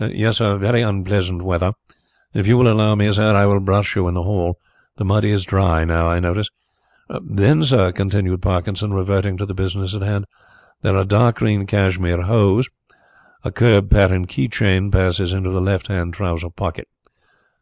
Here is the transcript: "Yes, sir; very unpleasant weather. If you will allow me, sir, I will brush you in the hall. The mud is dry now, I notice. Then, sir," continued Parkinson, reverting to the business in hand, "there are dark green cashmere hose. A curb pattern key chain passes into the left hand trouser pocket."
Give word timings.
"Yes, 0.00 0.38
sir; 0.38 0.56
very 0.56 0.80
unpleasant 0.80 1.42
weather. 1.42 1.74
If 2.32 2.46
you 2.46 2.56
will 2.56 2.72
allow 2.72 2.94
me, 2.94 3.12
sir, 3.12 3.34
I 3.34 3.44
will 3.44 3.60
brush 3.60 3.94
you 3.94 4.08
in 4.08 4.14
the 4.14 4.22
hall. 4.22 4.58
The 4.96 5.04
mud 5.04 5.22
is 5.22 5.44
dry 5.44 5.84
now, 5.84 6.08
I 6.08 6.18
notice. 6.18 6.48
Then, 7.20 7.62
sir," 7.62 7.92
continued 7.92 8.40
Parkinson, 8.40 8.94
reverting 8.94 9.36
to 9.36 9.44
the 9.44 9.52
business 9.52 9.92
in 9.92 10.00
hand, 10.00 10.24
"there 10.80 10.96
are 10.96 11.04
dark 11.04 11.36
green 11.40 11.66
cashmere 11.66 12.22
hose. 12.22 12.70
A 13.44 13.50
curb 13.52 13.90
pattern 13.90 14.26
key 14.26 14.48
chain 14.48 14.90
passes 14.90 15.30
into 15.34 15.50
the 15.50 15.60
left 15.60 15.88
hand 15.88 16.14
trouser 16.14 16.48
pocket." 16.48 16.88